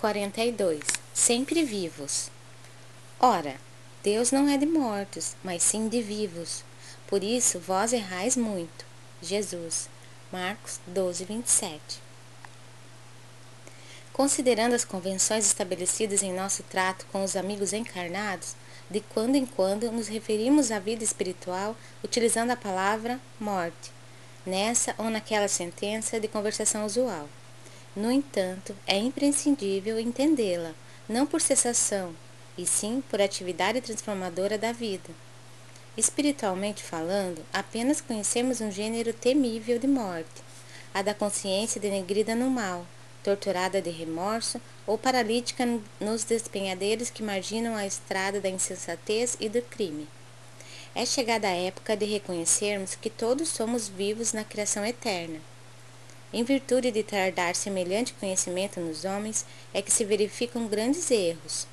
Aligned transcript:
42 0.00 0.80
Sempre 1.12 1.62
vivos. 1.62 2.30
Ora, 3.20 3.56
Deus 4.02 4.32
não 4.32 4.48
é 4.48 4.56
de 4.56 4.64
mortos, 4.64 5.36
mas 5.44 5.62
sim 5.62 5.90
de 5.90 6.00
vivos. 6.00 6.64
Por 7.06 7.22
isso 7.22 7.58
vós 7.58 7.92
errais 7.92 8.34
muito. 8.34 8.86
Jesus. 9.20 9.90
Marcos 10.32 10.80
12, 10.86 11.26
27. 11.26 11.80
Considerando 14.10 14.74
as 14.74 14.86
convenções 14.86 15.44
estabelecidas 15.44 16.22
em 16.22 16.32
nosso 16.32 16.62
trato 16.62 17.04
com 17.12 17.22
os 17.22 17.36
amigos 17.36 17.74
encarnados, 17.74 18.56
de 18.90 19.00
quando 19.00 19.36
em 19.36 19.44
quando 19.44 19.92
nos 19.92 20.08
referimos 20.08 20.72
à 20.72 20.78
vida 20.78 21.04
espiritual 21.04 21.76
utilizando 22.02 22.52
a 22.52 22.56
palavra 22.56 23.20
morte, 23.38 23.92
nessa 24.46 24.94
ou 24.96 25.10
naquela 25.10 25.46
sentença 25.46 26.18
de 26.18 26.26
conversação 26.26 26.86
usual. 26.86 27.28
No 27.96 28.08
entanto, 28.08 28.76
é 28.86 28.96
imprescindível 28.96 29.98
entendê-la, 29.98 30.72
não 31.08 31.26
por 31.26 31.40
cessação, 31.40 32.14
e 32.56 32.64
sim 32.64 33.02
por 33.10 33.20
atividade 33.20 33.80
transformadora 33.80 34.56
da 34.56 34.70
vida. 34.70 35.10
Espiritualmente 35.96 36.84
falando, 36.84 37.44
apenas 37.52 38.00
conhecemos 38.00 38.60
um 38.60 38.70
gênero 38.70 39.12
temível 39.12 39.76
de 39.76 39.88
morte, 39.88 40.40
a 40.94 41.02
da 41.02 41.12
consciência 41.12 41.80
denegrida 41.80 42.36
no 42.36 42.48
mal, 42.48 42.86
torturada 43.24 43.82
de 43.82 43.90
remorso 43.90 44.60
ou 44.86 44.96
paralítica 44.96 45.66
nos 45.98 46.22
despenhadeiros 46.22 47.10
que 47.10 47.24
marginam 47.24 47.74
a 47.74 47.84
estrada 47.84 48.40
da 48.40 48.48
insensatez 48.48 49.36
e 49.40 49.48
do 49.48 49.62
crime. 49.62 50.06
É 50.94 51.04
chegada 51.04 51.48
a 51.48 51.56
época 51.56 51.96
de 51.96 52.06
reconhecermos 52.06 52.94
que 52.94 53.10
todos 53.10 53.48
somos 53.48 53.88
vivos 53.88 54.32
na 54.32 54.44
criação 54.44 54.86
eterna 54.86 55.40
em 56.32 56.44
virtude 56.44 56.92
de 56.92 57.02
tardar 57.02 57.56
semelhante 57.56 58.12
conhecimento 58.14 58.78
nos 58.78 59.04
homens, 59.04 59.44
é 59.74 59.82
que 59.82 59.92
se 59.92 60.04
verificam 60.04 60.68
grandes 60.68 61.10
erros. 61.10 61.66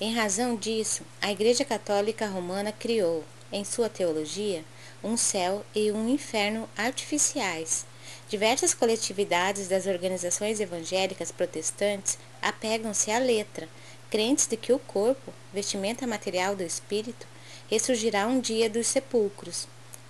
Em 0.00 0.14
razão 0.14 0.54
disso, 0.54 1.02
a 1.20 1.32
Igreja 1.32 1.64
Católica 1.64 2.26
Romana 2.26 2.70
criou, 2.70 3.24
em 3.50 3.64
sua 3.64 3.88
teologia, 3.88 4.64
um 5.02 5.16
céu 5.16 5.64
e 5.74 5.90
um 5.90 6.08
inferno 6.08 6.68
artificiais. 6.76 7.84
Diversas 8.28 8.74
coletividades 8.74 9.66
das 9.66 9.86
organizações 9.86 10.60
evangélicas 10.60 11.32
protestantes 11.32 12.16
apegam-se 12.40 13.10
à 13.10 13.18
letra, 13.18 13.68
crentes 14.08 14.46
de 14.46 14.56
que 14.56 14.72
o 14.72 14.78
corpo, 14.78 15.32
vestimenta 15.52 16.06
material 16.06 16.54
do 16.54 16.62
espírito, 16.62 17.26
ressurgirá 17.68 18.26
um 18.26 18.40
dia 18.40 18.70
dos 18.70 18.86
sepulcros, 18.86 19.66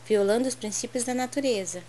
violando 0.07 0.47
os 0.47 0.55
princípios 0.55 1.05
da 1.05 1.15
natureza 1.15 1.83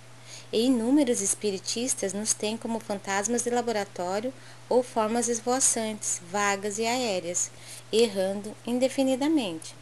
e 0.51 0.65
inúmeros 0.65 1.21
espiritistas 1.21 2.13
nos 2.13 2.33
têm 2.33 2.57
como 2.57 2.79
fantasmas 2.79 3.43
de 3.43 3.49
laboratório 3.49 4.33
ou 4.69 4.81
formas 4.81 5.27
esvoaçantes, 5.27 6.21
vagas 6.31 6.77
e 6.77 6.85
aéreas, 6.85 7.51
errando 7.91 8.55
indefinidamente. 8.65 9.75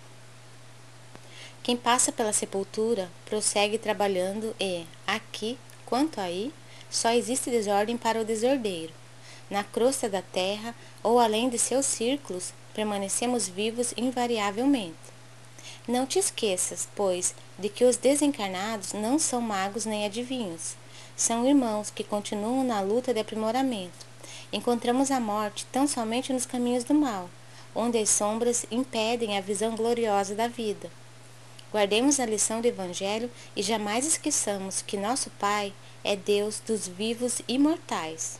Quem 1.62 1.78
passa 1.78 2.12
pela 2.12 2.34
sepultura 2.34 3.10
prossegue 3.26 3.78
trabalhando 3.78 4.54
e, 4.60 4.86
aqui, 5.08 5.58
quanto 5.86 6.20
aí, 6.20 6.52
só 6.90 7.12
existe 7.12 7.50
desordem 7.50 7.98
para 7.98 8.20
o 8.20 8.26
desordeiro. 8.26 8.94
Na 9.50 9.64
crosta 9.64 10.10
da 10.10 10.22
terra 10.22 10.76
ou 11.02 11.20
além 11.20 11.50
de 11.50 11.58
seus 11.58 11.86
círculos, 11.86 12.54
permanecemos 12.74 13.48
vivos 13.48 13.94
invariavelmente. 13.96 15.13
Não 15.86 16.06
te 16.06 16.18
esqueças, 16.18 16.88
pois, 16.96 17.36
de 17.60 17.68
que 17.68 17.84
os 17.84 17.98
desencarnados 17.98 18.94
não 18.94 19.20
são 19.20 19.42
magos 19.42 19.86
nem 19.86 20.06
adivinhos. 20.06 20.76
São 21.14 21.46
irmãos 21.46 21.90
que 21.90 22.06
continuam 22.06 22.64
na 22.64 22.80
luta 22.80 23.14
de 23.14 23.20
aprimoramento. 23.20 24.06
Encontramos 24.52 25.12
a 25.12 25.20
morte 25.20 25.66
tão 25.74 25.86
somente 25.86 26.32
nos 26.32 26.46
caminhos 26.46 26.86
do 26.86 26.94
mal, 26.94 27.30
onde 27.76 27.98
as 27.98 28.10
sombras 28.10 28.66
impedem 28.72 29.38
a 29.38 29.42
visão 29.42 29.76
gloriosa 29.76 30.34
da 30.34 30.48
vida. 30.48 30.90
Guardemos 31.70 32.18
a 32.18 32.26
lição 32.26 32.62
do 32.62 32.68
Evangelho 32.68 33.30
e 33.54 33.62
jamais 33.62 34.06
esqueçamos 34.06 34.82
que 34.82 34.96
nosso 34.96 35.30
Pai 35.32 35.74
é 36.02 36.16
Deus 36.16 36.62
dos 36.66 36.88
vivos 36.88 37.42
e 37.46 37.60
mortais. 37.60 38.40